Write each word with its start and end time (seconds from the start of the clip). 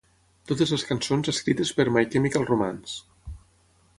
Totes 0.51 0.71
les 0.75 0.85
cançons 0.91 1.29
escrites 1.33 1.73
per 1.79 1.85
My 1.97 2.05
Chemical 2.15 2.49
Romance. 2.53 2.99